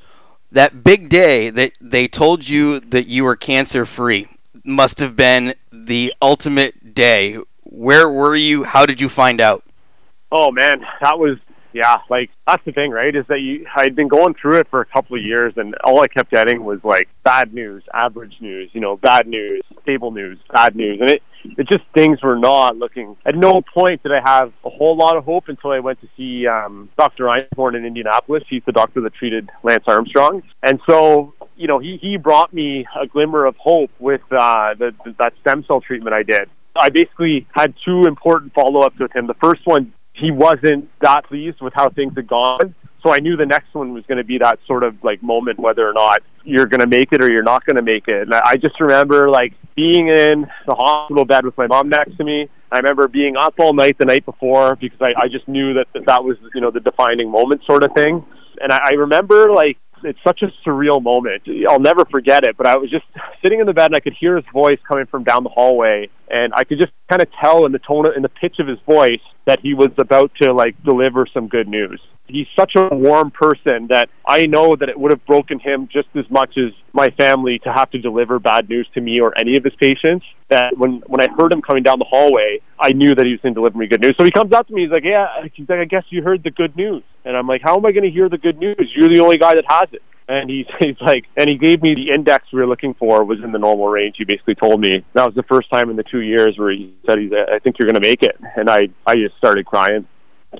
[0.52, 4.28] That big day that they told you that you were cancer free
[4.64, 7.40] must have been the ultimate day.
[7.64, 8.64] Where were you?
[8.64, 9.64] How did you find out?
[10.32, 11.38] Oh man, that was
[11.74, 13.16] yeah, like that's the thing, right?
[13.16, 16.02] Is that you I'd been going through it for a couple of years and all
[16.02, 20.38] I kept getting was like bad news, average news, you know, bad news, stable news,
[20.52, 21.00] bad news.
[21.00, 21.22] And it
[21.58, 25.16] it just things were not looking at no point did I have a whole lot
[25.16, 27.26] of hope until I went to see um Dr.
[27.26, 28.44] Einhorn in Indianapolis.
[28.50, 30.44] He's the doctor that treated Lance Armstrong.
[30.62, 34.94] And so you know, he, he brought me a glimmer of hope with uh, the,
[35.04, 36.50] the, that stem cell treatment I did.
[36.76, 39.26] I basically had two important follow ups with him.
[39.26, 42.76] The first one he wasn't that pleased with how things had gone.
[43.04, 45.60] So I knew the next one was going to be that sort of like moment,
[45.60, 48.24] whether or not you're going to make it or you're not going to make it.
[48.24, 52.24] And I just remember like being in the hospital bed with my mom next to
[52.24, 52.50] me.
[52.72, 55.88] I remember being up all night the night before because I, I just knew that,
[55.94, 58.26] that that was, you know, the defining moment sort of thing.
[58.60, 61.44] And I, I remember like it's such a surreal moment.
[61.70, 62.58] I'll never forget it.
[62.58, 63.06] But I was just
[63.42, 66.10] sitting in the bed and I could hear his voice coming from down the hallway,
[66.30, 68.80] and I could just kind of tell in the tone, in the pitch of his
[68.86, 72.02] voice, that he was about to like deliver some good news.
[72.28, 76.10] He's such a warm person that I know that it would have broken him just
[76.16, 79.56] as much as my family to have to deliver bad news to me or any
[79.56, 80.26] of his patients.
[80.50, 83.40] That when when I heard him coming down the hallway, I knew that he was
[83.42, 84.16] going to deliver me good news.
[84.18, 86.44] So he comes up to me, he's like, "Yeah," he's like, "I guess you heard
[86.44, 88.76] the good news." And I'm like, "How am I going to hear the good news?
[88.94, 91.94] You're the only guy that has it." And he's, he's like, and he gave me
[91.94, 94.16] the index we were looking for was in the normal range.
[94.18, 96.94] He basically told me that was the first time in the two years where he
[97.06, 98.38] said, he's, I think you're going to make it.
[98.56, 100.08] And I, I just started crying.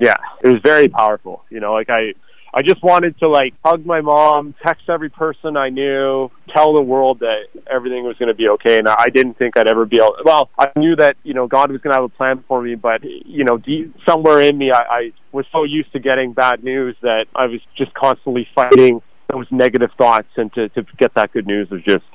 [0.02, 1.44] Yeah, it was very powerful.
[1.50, 2.14] You know, like I,
[2.54, 6.82] I just wanted to like hug my mom, text every person I knew, tell the
[6.82, 8.78] world that everything was going to be okay.
[8.78, 10.18] And I didn't think I'd ever be able.
[10.24, 12.76] Well, I knew that you know God was going to have a plan for me,
[12.76, 16.64] but you know, deep, somewhere in me, I, I was so used to getting bad
[16.64, 21.32] news that I was just constantly fighting those negative thoughts and to, to get that
[21.34, 22.06] good news was just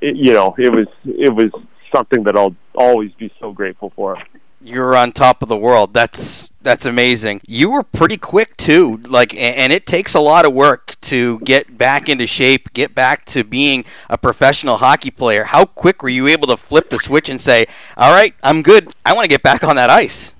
[0.00, 1.50] it, you know it was it was
[1.94, 4.18] something that I'll always be so grateful for.
[4.60, 5.94] You're on top of the world.
[5.94, 7.42] That's that's amazing.
[7.46, 8.96] You were pretty quick too.
[9.08, 13.24] Like and it takes a lot of work to get back into shape, get back
[13.26, 15.44] to being a professional hockey player.
[15.44, 17.66] How quick were you able to flip the switch and say,
[17.96, 18.92] "All right, I'm good.
[19.06, 20.34] I want to get back on that ice."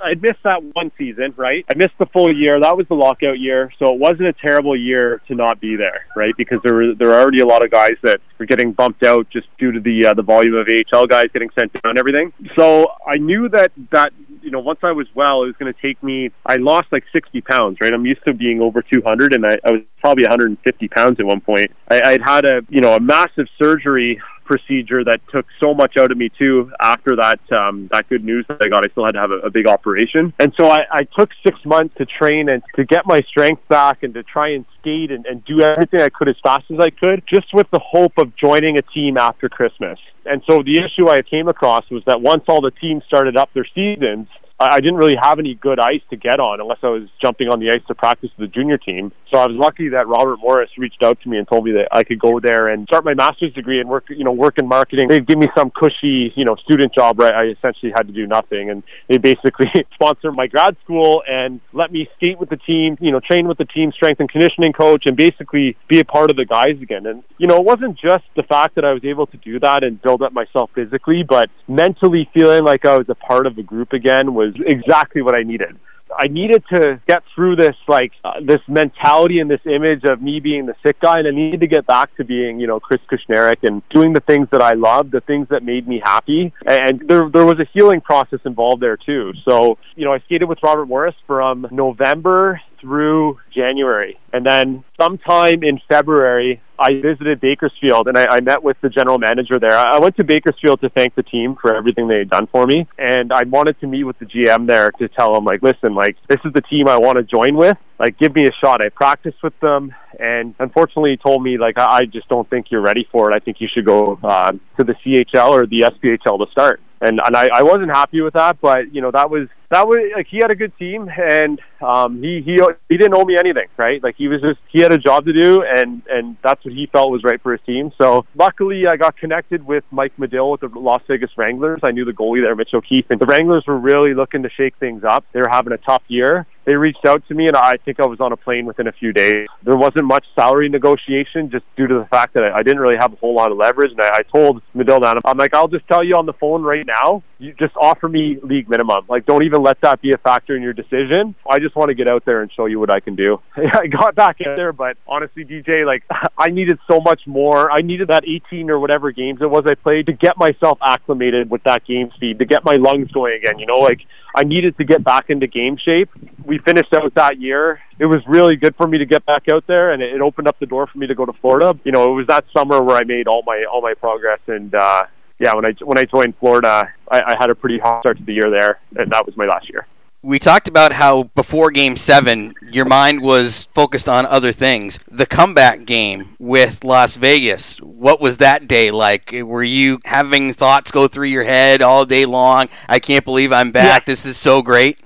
[0.00, 1.64] I missed that one season, right?
[1.70, 2.60] I missed the full year.
[2.60, 6.06] That was the lockout year, so it wasn't a terrible year to not be there,
[6.16, 6.34] right?
[6.36, 9.28] Because there were there were already a lot of guys that were getting bumped out
[9.30, 12.32] just due to the uh, the volume of AHL guys getting sent down and everything.
[12.56, 15.80] So I knew that that you know once I was well, it was going to
[15.80, 16.30] take me.
[16.46, 17.92] I lost like 60 pounds, right?
[17.92, 21.40] I'm used to being over 200, and I, I was probably 150 pounds at one
[21.40, 21.70] point.
[21.88, 26.10] I, I'd had a you know a massive surgery procedure that took so much out
[26.10, 28.84] of me too after that um, that good news that I got.
[28.84, 31.56] I still had to have a, a big operation, and so I, I took six
[31.64, 35.26] months to train and to get my strength back and to try and skate and,
[35.26, 38.34] and do everything I could as fast as I could, just with the hope of
[38.36, 39.98] joining a team after Christmas.
[40.24, 43.50] And so the issue I came across was that once all the teams started up
[43.54, 44.28] their seasons,
[44.60, 47.60] I, didn't really have any good ice to get on unless I was jumping on
[47.60, 49.12] the ice to practice with the junior team.
[49.30, 51.88] So I was lucky that Robert Morris reached out to me and told me that
[51.92, 54.66] I could go there and start my master's degree and work, you know, work in
[54.66, 55.08] marketing.
[55.08, 58.26] They'd give me some cushy, you know, student job where I essentially had to do
[58.26, 58.70] nothing.
[58.70, 63.12] And they basically sponsor my grad school and let me skate with the team, you
[63.12, 66.36] know, train with the team strength and conditioning coach and basically be a part of
[66.36, 67.06] the guys again.
[67.06, 69.84] And, you know, it wasn't just the fact that I was able to do that
[69.84, 73.62] and build up myself physically, but mentally feeling like I was a part of a
[73.62, 75.78] group again was exactly what I needed.
[76.16, 80.40] I needed to get through this like uh, this mentality and this image of me
[80.40, 83.00] being the sick guy, and I needed to get back to being you know Chris
[83.10, 87.02] Kushneriuk and doing the things that I loved, the things that made me happy, and
[87.08, 89.32] there there was a healing process involved there too.
[89.46, 94.18] So you know I skated with Robert Morris from November through January.
[94.32, 99.18] And then sometime in February, I visited Bakersfield and I, I met with the general
[99.18, 99.76] manager there.
[99.76, 102.86] I went to Bakersfield to thank the team for everything they had done for me.
[102.98, 106.16] And I wanted to meet with the GM there to tell him, like, listen, like,
[106.28, 107.76] this is the team I want to join with.
[107.98, 108.80] Like, give me a shot.
[108.80, 109.92] I practiced with them.
[110.20, 113.34] And unfortunately, he told me, like, I, I just don't think you're ready for it.
[113.34, 117.20] I think you should go uh, to the CHL or the SPHL to start and
[117.24, 118.60] and I, I wasn't happy with that.
[118.60, 122.22] But you know that was that was like he had a good team, and um,
[122.22, 124.02] he he he didn't owe me anything, right?
[124.02, 126.86] Like he was just he had a job to do, and and that's what he
[126.86, 127.92] felt was right for his team.
[127.98, 131.80] So luckily, I got connected with Mike Medill with the Las Vegas Wranglers.
[131.82, 134.76] I knew the goalie there, Mitch O'Keefe, and the Wranglers were really looking to shake
[134.78, 135.24] things up.
[135.32, 136.46] They were having a tough year.
[136.64, 138.92] They reached out to me, and I think I was on a plane within a
[138.92, 139.48] few days.
[139.62, 142.98] There wasn't much salary negotiation just due to the fact that I, I didn't really
[142.98, 143.92] have a whole lot of leverage.
[143.92, 146.62] And I, I told Medill that I'm like, I'll just tell you on the phone
[146.62, 147.22] right now.
[147.38, 149.04] You just offer me league minimum.
[149.08, 151.36] Like, don't even let that be a factor in your decision.
[151.48, 153.40] I just want to get out there and show you what I can do.
[153.56, 156.04] I got back out there, but honestly, DJ, like,
[156.38, 157.70] I needed so much more.
[157.70, 161.48] I needed that 18 or whatever games it was I played to get myself acclimated
[161.48, 163.58] with that game speed, to get my lungs going again.
[163.58, 164.00] You know, like
[164.34, 166.10] I needed to get back into game shape.
[166.44, 167.80] We finished out that year.
[167.98, 170.58] It was really good for me to get back out there, and it opened up
[170.58, 171.78] the door for me to go to Florida.
[171.84, 174.74] You know, it was that summer where I made all my all my progress, and
[174.74, 175.04] uh,
[175.38, 178.24] yeah, when I when I joined Florida, I, I had a pretty hot start to
[178.24, 179.86] the year there, and that was my last year
[180.22, 184.98] we talked about how before game seven, your mind was focused on other things.
[185.08, 189.32] The comeback game with Las Vegas, what was that day like?
[189.32, 192.68] Were you having thoughts go through your head all day long?
[192.88, 194.02] I can't believe I'm back.
[194.02, 194.12] Yeah.
[194.12, 194.98] This is so great.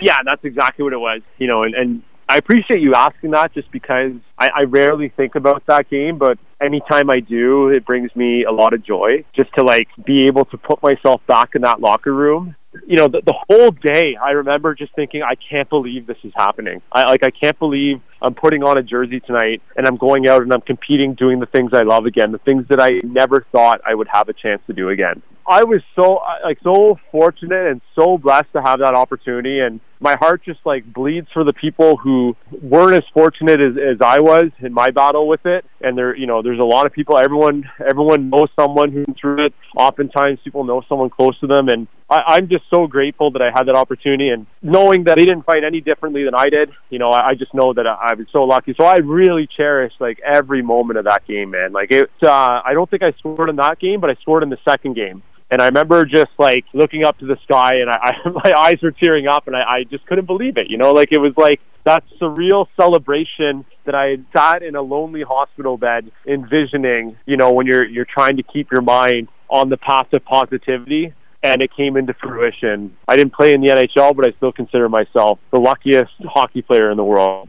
[0.00, 1.22] Yeah, that's exactly what it was.
[1.38, 5.34] You know, and, and I appreciate you asking that just because I, I rarely think
[5.34, 9.52] about that game, but anytime I do, it brings me a lot of joy just
[9.54, 12.54] to like be able to put myself back in that locker room
[12.86, 16.32] you know, the, the whole day, I remember just thinking, I can't believe this is
[16.36, 16.82] happening.
[16.92, 20.42] I like, I can't believe I'm putting on a jersey tonight and I'm going out
[20.42, 23.80] and I'm competing, doing the things I love again, the things that I never thought
[23.86, 25.22] I would have a chance to do again.
[25.46, 30.16] I was so like so fortunate and so blessed to have that opportunity, and my
[30.16, 34.50] heart just like bleeds for the people who weren't as fortunate as, as I was
[34.60, 35.64] in my battle with it.
[35.80, 37.18] And there, you know, there's a lot of people.
[37.18, 39.54] Everyone, everyone knows someone who's through it.
[39.76, 43.50] Oftentimes, people know someone close to them, and I, I'm just so grateful that I
[43.54, 44.30] had that opportunity.
[44.30, 47.34] And knowing that they didn't fight any differently than I did, you know, I, I
[47.34, 48.74] just know that I, I was so lucky.
[48.80, 51.72] So I really cherish like every moment of that game, man.
[51.72, 54.50] Like it, uh, I don't think I scored in that game, but I scored in
[54.50, 55.22] the second game.
[55.50, 58.78] And I remember just like looking up to the sky, and I, I my eyes
[58.82, 60.70] were tearing up, and I, I just couldn't believe it.
[60.70, 64.82] You know, like it was like that surreal celebration that I had sat in a
[64.82, 67.16] lonely hospital bed envisioning.
[67.26, 71.14] You know, when you're you're trying to keep your mind on the path of positivity,
[71.42, 72.96] and it came into fruition.
[73.06, 76.90] I didn't play in the NHL, but I still consider myself the luckiest hockey player
[76.90, 77.48] in the world.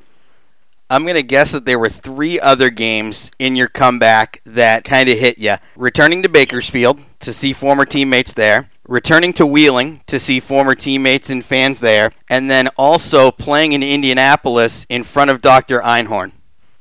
[0.92, 5.08] I'm going to guess that there were three other games in your comeback that kind
[5.08, 5.56] of hit you.
[5.76, 11.30] Returning to Bakersfield to see former teammates there, returning to Wheeling to see former teammates
[11.30, 15.80] and fans there, and then also playing in Indianapolis in front of Dr.
[15.80, 16.32] Einhorn.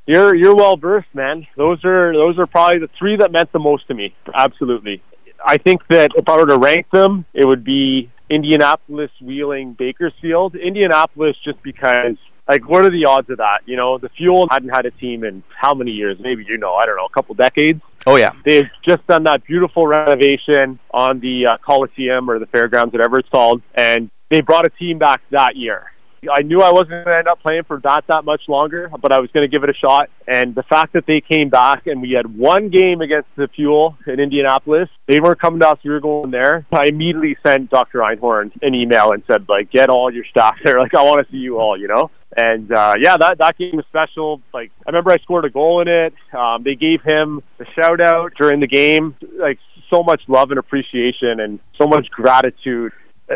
[0.07, 1.47] You're you're well versed, man.
[1.57, 4.15] Those are those are probably the three that meant the most to me.
[4.35, 5.03] Absolutely.
[5.45, 10.55] I think that if I were to rank them, it would be Indianapolis, Wheeling, Bakersfield.
[10.57, 12.17] Indianapolis just because
[12.49, 13.61] like what are the odds of that?
[13.67, 16.19] You know, the Fuel hadn't had a team in how many years?
[16.19, 17.81] Maybe you know, I don't know, a couple decades.
[18.07, 22.93] Oh yeah, they've just done that beautiful renovation on the uh, Coliseum or the fairgrounds,
[22.93, 25.91] whatever it's called, and they brought a team back that year.
[26.29, 29.13] I knew I wasn't going to end up playing for that that much longer, but
[29.13, 30.11] I was going to give it a shot.
[30.27, 33.97] And the fact that they came back and we had one game against the Fuel
[34.07, 35.79] in Indianapolis, they weren't coming to us.
[35.85, 36.67] We were going there.
[36.73, 38.01] I immediately sent Dr.
[38.01, 40.79] Einhorn an email and said, like, get all your staff there.
[40.89, 42.11] Like, I want to see you all, you know?
[42.39, 44.41] And uh, yeah, that that game was special.
[44.55, 46.15] Like I remember, I scored a goal in it.
[46.33, 49.17] Um, they gave him a shout out during the game.
[49.37, 49.59] Like
[49.91, 52.93] so much love and appreciation, and so much gratitude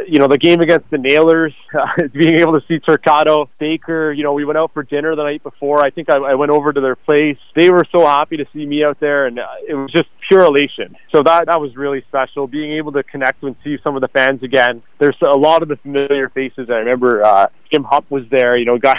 [0.09, 4.23] you know, the game against the Nailers, uh, being able to see Turcato, Baker, you
[4.23, 5.85] know, we went out for dinner the night before.
[5.85, 7.37] I think I, I went over to their place.
[7.55, 10.45] They were so happy to see me out there, and uh, it was just pure
[10.45, 10.97] elation.
[11.13, 12.47] So that that was really special.
[12.47, 14.83] Being able to connect and see some of the fans again.
[14.99, 16.71] There's a lot of the familiar faces.
[16.71, 18.59] I remember uh, Jim Hupp was there.
[18.59, 18.99] You know, guy.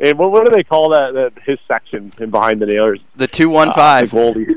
[0.00, 1.14] and what, what do they call that?
[1.14, 3.00] that his section in behind the Nailers.
[3.16, 4.14] The two one five.
[4.14, 4.54] Uh, the goalie.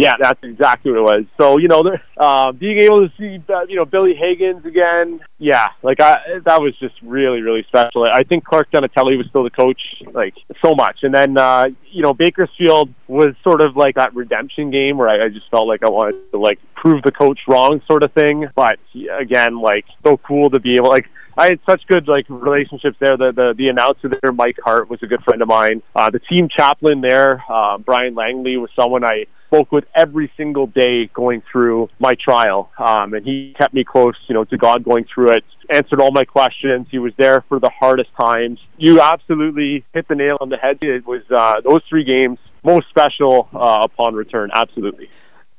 [0.00, 1.24] Yeah, that's exactly what it was.
[1.38, 1.84] So you know,
[2.16, 6.60] uh, being able to see uh, you know Billy Higgins again, yeah, like I that
[6.60, 8.04] was just really really special.
[8.04, 10.34] I think Clark Donatelli was still the coach, like
[10.64, 11.00] so much.
[11.02, 15.26] And then uh, you know Bakersfield was sort of like that redemption game where I,
[15.26, 18.48] I just felt like I wanted to like prove the coach wrong, sort of thing.
[18.54, 18.78] But
[19.18, 23.16] again, like so cool to be able like I had such good like relationships there.
[23.16, 25.82] The the, the announcer there, Mike Hart, was a good friend of mine.
[25.94, 30.68] Uh, the team chaplain there, uh, Brian Langley, was someone I spoke with every single
[30.68, 32.70] day going through my trial.
[32.78, 36.12] Um, and he kept me close, you know, to God going through it, answered all
[36.12, 36.86] my questions.
[36.90, 38.60] He was there for the hardest times.
[38.78, 40.78] You absolutely hit the nail on the head.
[40.82, 44.50] It was uh, those three games most special uh, upon return.
[44.54, 45.08] Absolutely.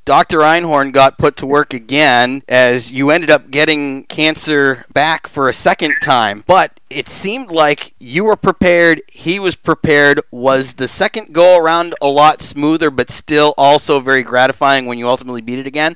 [0.04, 0.40] Dr.
[0.40, 5.54] Einhorn got put to work again as you ended up getting cancer back for a
[5.54, 6.44] second time.
[6.48, 10.20] But it seemed like you were prepared, he was prepared.
[10.32, 15.08] Was the second go around a lot smoother, but still also very gratifying when you
[15.08, 15.96] ultimately beat it again?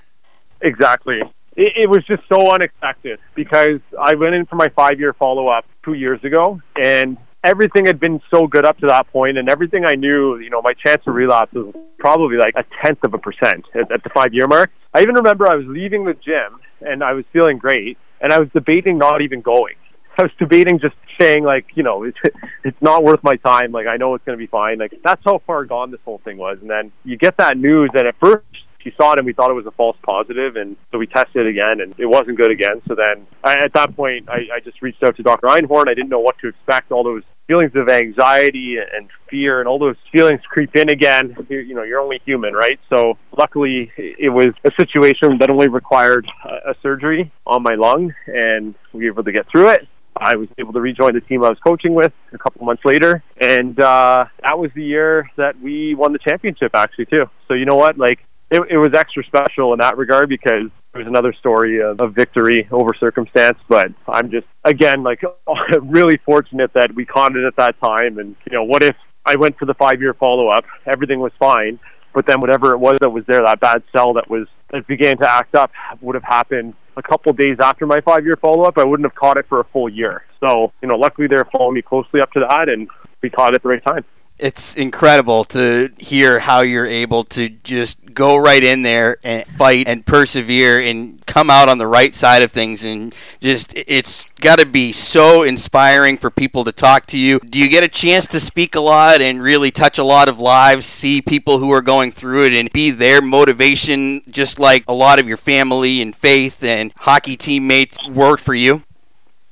[0.62, 1.22] Exactly.
[1.56, 5.48] It, it was just so unexpected because I went in for my five year follow
[5.48, 9.48] up two years ago, and everything had been so good up to that point, and
[9.48, 13.14] everything I knew, you know, my chance of relapse was probably like a tenth of
[13.14, 14.72] a percent at, at the five year mark.
[14.94, 18.40] I even remember I was leaving the gym and I was feeling great, and I
[18.40, 19.76] was debating not even going.
[20.18, 22.18] I was debating just saying like, you know, it's
[22.64, 23.72] it's not worth my time.
[23.72, 24.80] Like I know it's going to be fine.
[24.80, 26.58] Like that's how far gone this whole thing was.
[26.62, 28.46] And then you get that news, and at first
[28.82, 31.48] she saw it and we thought it was a false positive and so we tested
[31.48, 34.60] it again and it wasn't good again so then I, at that point I, I
[34.64, 37.72] just reached out to dr einhorn i didn't know what to expect all those feelings
[37.76, 42.00] of anxiety and fear and all those feelings creep in again you're, you know you're
[42.00, 46.28] only human right so luckily it was a situation that only required
[46.66, 50.48] a, surgery on my lung and we were able to get through it I was
[50.58, 54.24] able to rejoin the team I was coaching with a couple months later, and uh,
[54.44, 57.26] that was the year that we won the championship, actually, too.
[57.50, 57.98] So you know what?
[57.98, 62.00] Like it, it was extra special in that regard because it was another story of,
[62.00, 63.60] of victory over circumstance.
[63.68, 65.22] But I'm just again like
[65.82, 68.18] really fortunate that we caught it at that time.
[68.18, 70.64] And you know, what if I went for the five year follow up?
[70.86, 71.80] Everything was fine,
[72.14, 75.18] but then whatever it was that was there, that bad cell that was that began
[75.18, 78.78] to act up, would have happened a couple days after my five year follow up.
[78.78, 80.24] I wouldn't have caught it for a full year.
[80.40, 82.88] So you know, luckily they're following me closely up to that, and
[83.22, 84.06] we caught it at the right time
[84.38, 89.88] it's incredible to hear how you're able to just go right in there and fight
[89.88, 94.58] and persevere and come out on the right side of things and just it's got
[94.58, 97.40] to be so inspiring for people to talk to you.
[97.40, 100.40] Do you get a chance to speak a lot and really touch a lot of
[100.40, 104.94] lives see people who are going through it and be their motivation just like a
[104.94, 108.84] lot of your family and faith and hockey teammates worked for you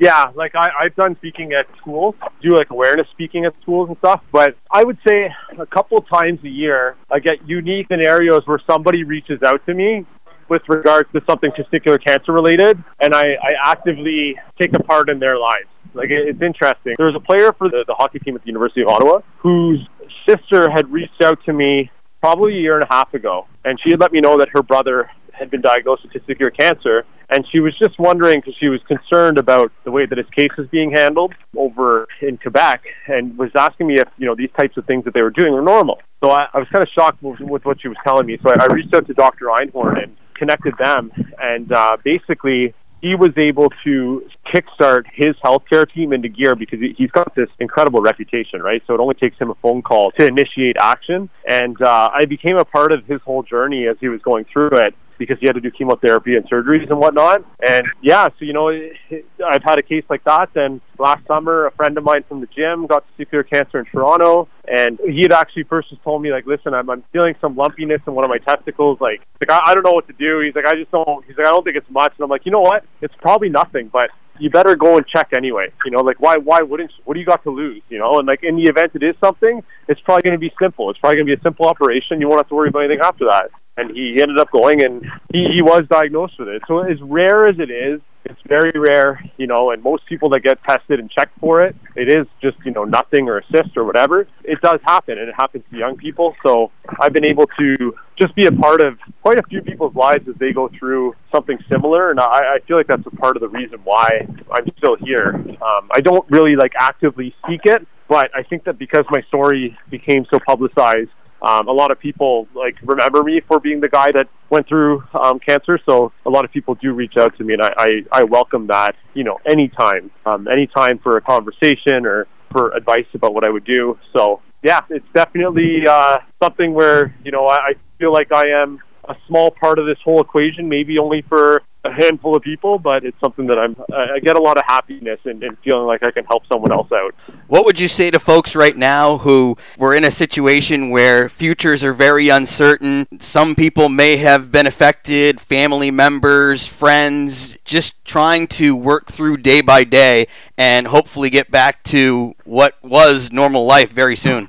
[0.03, 3.97] yeah, like I, I've done speaking at schools, do like awareness speaking at schools and
[3.99, 4.21] stuff.
[4.31, 9.03] But I would say a couple times a year, I get unique scenarios where somebody
[9.03, 10.05] reaches out to me
[10.49, 15.19] with regards to something testicular cancer related, and I, I actively take a part in
[15.19, 15.67] their lives.
[15.93, 16.95] Like it's interesting.
[16.97, 19.79] There was a player for the, the hockey team at the University of Ottawa whose
[20.27, 23.91] sister had reached out to me probably a year and a half ago, and she
[23.91, 27.59] had let me know that her brother had been diagnosed with testicular cancer, and she
[27.59, 30.91] was just wondering because she was concerned about the way that his case was being
[30.91, 35.03] handled over in Quebec, and was asking me if you know these types of things
[35.05, 35.99] that they were doing were normal.
[36.23, 38.37] So I, I was kind of shocked with, with what she was telling me.
[38.43, 39.47] So I, I reached out to Dr.
[39.47, 46.13] Einhorn and connected them, and uh, basically he was able to kickstart his healthcare team
[46.13, 48.81] into gear because he's got this incredible reputation, right?
[48.87, 51.29] So it only takes him a phone call to initiate action.
[51.45, 54.69] And uh, I became a part of his whole journey as he was going through
[54.77, 57.43] it because he had to do chemotherapy and surgeries and whatnot.
[57.65, 60.49] And yeah, so you know, I've had a case like that.
[60.55, 64.47] And last summer, a friend of mine from the gym got testicular cancer in Toronto,
[64.67, 68.01] and he had actually first just told me like, "Listen, I'm, I'm feeling some lumpiness
[68.07, 68.99] in one of my testicles.
[68.99, 71.37] Like, like I, I don't know what to do." He's like, "I just don't." He's
[71.37, 72.85] like, "I don't think it's much." And I'm like, "You know what?
[73.01, 75.71] It's probably nothing, but." You better go and check anyway.
[75.85, 77.03] You know, like why why wouldn't you?
[77.05, 77.81] What do you got to lose?
[77.89, 80.53] You know, and like in the event it is something, it's probably going to be
[80.61, 80.89] simple.
[80.89, 82.19] It's probably going to be a simple operation.
[82.19, 85.05] You won't have to worry about anything after that and he ended up going and
[85.31, 86.61] he, he was diagnosed with it.
[86.67, 90.41] So as rare as it is, it's very rare, you know, and most people that
[90.41, 93.75] get tested and checked for it, it is just, you know, nothing or a cyst
[93.75, 94.27] or whatever.
[94.43, 96.35] It does happen and it happens to young people.
[96.45, 100.27] So I've been able to just be a part of quite a few people's lives
[100.27, 102.11] as they go through something similar.
[102.11, 105.35] And I, I feel like that's a part of the reason why I'm still here.
[105.35, 109.77] Um, I don't really like actively seek it, but I think that because my story
[109.89, 111.09] became so publicized,
[111.43, 115.03] um, a lot of people like remember me for being the guy that went through
[115.21, 115.77] um, cancer.
[115.87, 118.67] So a lot of people do reach out to me, and I, I, I welcome
[118.67, 118.95] that.
[119.13, 123.65] You know, anytime, um, anytime for a conversation or for advice about what I would
[123.65, 123.99] do.
[124.15, 128.79] So yeah, it's definitely uh, something where you know I, I feel like I am
[129.09, 133.03] a small part of this whole equation, maybe only for a handful of people, but
[133.03, 136.11] it's something that I'm I get a lot of happiness and, and feeling like I
[136.11, 137.13] can help someone else out.
[137.47, 141.83] What would you say to folks right now who were in a situation where futures
[141.83, 143.07] are very uncertain?
[143.19, 149.61] Some people may have been affected, family members, friends, just trying to work through day
[149.61, 150.27] by day
[150.57, 154.47] and hopefully get back to what was normal life very soon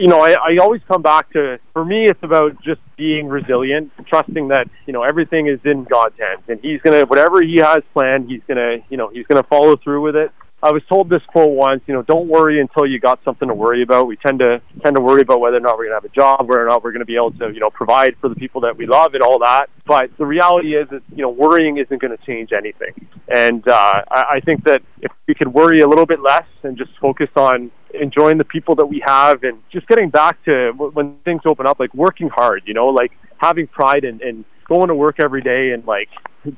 [0.00, 3.92] you know, I, I always come back to, for me, it's about just being resilient,
[4.08, 7.82] trusting that, you know, everything is in God's hands and he's to, whatever he has
[7.92, 10.32] planned, he's to, you know, he's to follow through with it.
[10.62, 13.54] I was told this quote once, you know, don't worry until you got something to
[13.54, 14.06] worry about.
[14.06, 16.14] We tend to tend to worry about whether or not we're going to have a
[16.14, 18.34] job, whether or not we're going to be able to, you know, provide for the
[18.34, 19.66] people that we love and all that.
[19.84, 22.94] But the reality is that, you know, worrying isn't going to change anything.
[23.28, 26.76] And uh, I, I think that if we could worry a little bit less and
[26.76, 27.70] just focus on
[28.00, 31.80] enjoying the people that we have and just getting back to when things open up,
[31.80, 35.70] like working hard, you know, like having pride and, and going to work every day
[35.70, 36.08] and like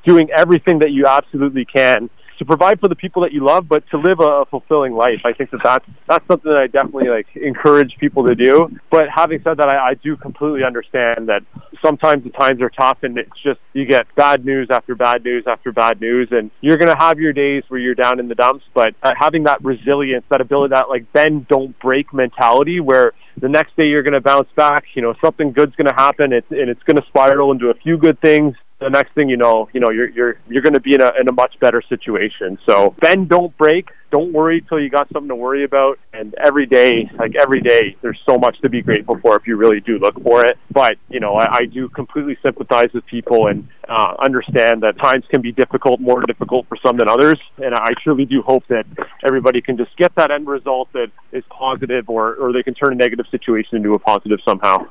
[0.05, 3.89] doing everything that you absolutely can to provide for the people that you love, but
[3.91, 5.20] to live a, fulfilling life.
[5.24, 8.70] I think that that's, that's something that I definitely like encourage people to do.
[8.91, 11.43] But having said that, I, I do completely understand that
[11.84, 15.45] sometimes the times are tough and it's just you get bad news after bad news
[15.47, 18.34] after bad news, and you're going to have your days where you're down in the
[18.34, 18.64] dumps.
[18.74, 23.49] But uh, having that resilience, that ability, that like bend don't break mentality, where the
[23.49, 24.84] next day you're going to bounce back.
[24.95, 27.74] You know, something good's going to happen, it's, and it's going to spiral into a
[27.74, 30.81] few good things the next thing you know, you know, you're you're you're going to
[30.81, 32.59] be in a in a much better situation.
[32.66, 33.91] So bend, don't break.
[34.11, 35.99] Don't worry till you got something to worry about.
[36.14, 39.57] And every day, like every day, there's so much to be grateful for if you
[39.57, 40.57] really do look for it.
[40.70, 45.24] But you know, I, I do completely sympathize with people and uh, understand that times
[45.29, 47.39] can be difficult, more difficult for some than others.
[47.59, 48.87] And I truly do hope that
[49.26, 52.93] everybody can just get that end result that is positive, or or they can turn
[52.93, 54.87] a negative situation into a positive somehow.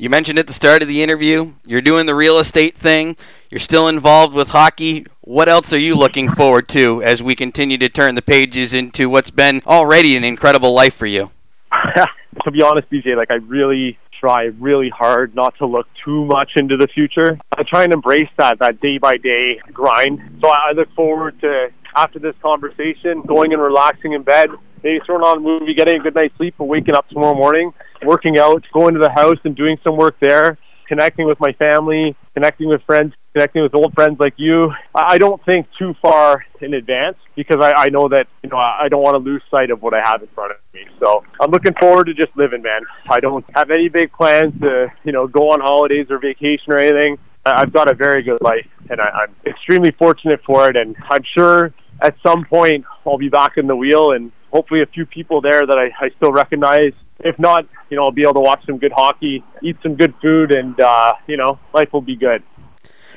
[0.00, 3.16] You mentioned at the start of the interview, you're doing the real estate thing.
[3.50, 5.08] You're still involved with hockey.
[5.22, 9.10] What else are you looking forward to as we continue to turn the pages into
[9.10, 11.32] what's been already an incredible life for you?
[12.44, 16.52] to be honest, BJ, like I really try really hard not to look too much
[16.54, 17.36] into the future.
[17.56, 20.38] I try and embrace that that day by day grind.
[20.40, 24.50] So I look forward to after this conversation going and relaxing in bed,
[24.82, 27.72] maybe throwing on a movie, getting a good night's sleep, and waking up tomorrow morning
[28.04, 32.16] working out, going to the house and doing some work there, connecting with my family,
[32.34, 34.72] connecting with friends, connecting with old friends like you.
[34.94, 38.88] I don't think too far in advance because I, I know that, you know, I
[38.88, 40.86] don't want to lose sight of what I have in front of me.
[40.98, 42.82] So I'm looking forward to just living, man.
[43.08, 46.78] I don't have any big plans to, you know, go on holidays or vacation or
[46.78, 47.18] anything.
[47.44, 50.76] I've got a very good life and I, I'm extremely fortunate for it.
[50.76, 54.86] And I'm sure at some point I'll be back in the wheel and hopefully a
[54.86, 58.34] few people there that I, I still recognize if not, you know, I'll be able
[58.34, 62.00] to watch some good hockey, eat some good food, and uh, you know, life will
[62.00, 62.42] be good.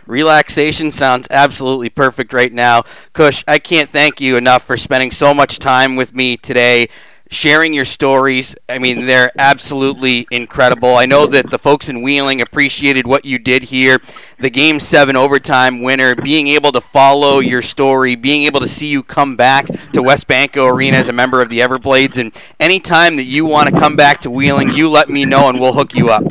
[0.07, 2.84] Relaxation sounds absolutely perfect right now.
[3.13, 6.89] Kush, I can't thank you enough for spending so much time with me today
[7.32, 8.55] sharing your stories.
[8.69, 10.95] I mean, they're absolutely incredible.
[10.95, 13.99] I know that the folks in Wheeling appreciated what you did here.
[14.38, 18.88] The Game 7 overtime winner, being able to follow your story, being able to see
[18.88, 22.19] you come back to WesBanco Arena as a member of the Everblades.
[22.19, 25.59] And anytime that you want to come back to Wheeling, you let me know and
[25.59, 26.23] we'll hook you up.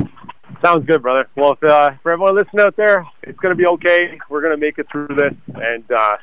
[0.63, 1.27] Sounds good, brother.
[1.35, 4.19] Well, if, uh, for everyone listening out there, it's going to be okay.
[4.29, 6.17] We're going to make it through this, and uh,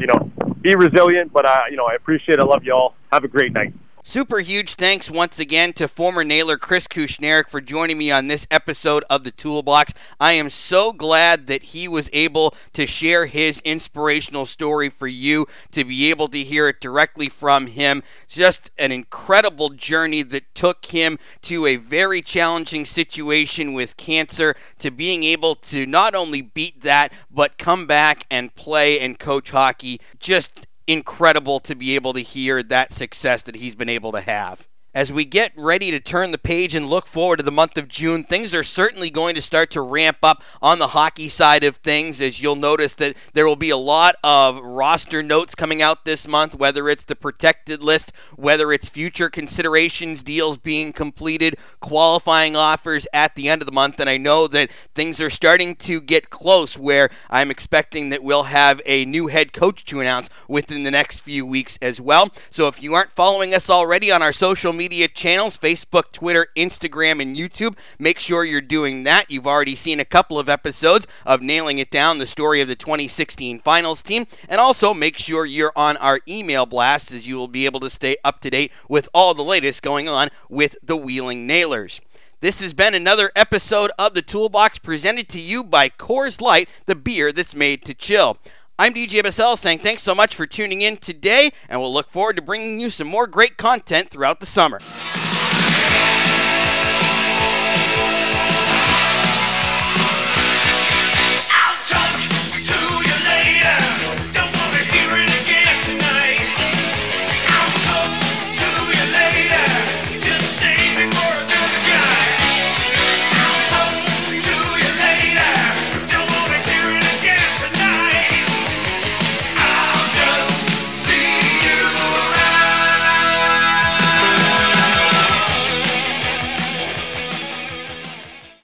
[0.00, 0.32] you know,
[0.62, 1.32] be resilient.
[1.32, 2.40] But uh, you know, I appreciate it.
[2.40, 2.96] I love you all.
[3.12, 3.72] Have a great night.
[4.06, 8.46] Super huge thanks once again to former nailer Chris Kushneriuk for joining me on this
[8.50, 9.94] episode of the Toolbox.
[10.20, 15.46] I am so glad that he was able to share his inspirational story for you
[15.70, 18.02] to be able to hear it directly from him.
[18.28, 24.90] Just an incredible journey that took him to a very challenging situation with cancer to
[24.90, 29.98] being able to not only beat that but come back and play and coach hockey.
[30.20, 34.68] Just incredible to be able to hear that success that he's been able to have.
[34.94, 37.88] As we get ready to turn the page and look forward to the month of
[37.88, 41.76] June, things are certainly going to start to ramp up on the hockey side of
[41.78, 42.20] things.
[42.20, 46.28] As you'll notice that there will be a lot of roster notes coming out this
[46.28, 53.08] month, whether it's the protected list, whether it's future considerations, deals being completed, qualifying offers
[53.12, 53.98] at the end of the month.
[53.98, 58.44] And I know that things are starting to get close where I'm expecting that we'll
[58.44, 62.30] have a new head coach to announce within the next few weeks as well.
[62.48, 66.48] So if you aren't following us already on our social media, media channels Facebook, Twitter,
[66.54, 67.74] Instagram, and YouTube.
[67.98, 69.30] Make sure you're doing that.
[69.30, 72.76] You've already seen a couple of episodes of Nailing It Down, the story of the
[72.76, 74.26] 2016 finals team.
[74.46, 77.88] And also make sure you're on our email blasts as you will be able to
[77.88, 82.02] stay up to date with all the latest going on with the Wheeling Nailers.
[82.40, 86.94] This has been another episode of the Toolbox presented to you by Coors Light, the
[86.94, 88.36] beer that's made to chill.
[88.76, 92.34] I'm DJ Bassell saying thanks so much for tuning in today, and we'll look forward
[92.34, 94.80] to bringing you some more great content throughout the summer.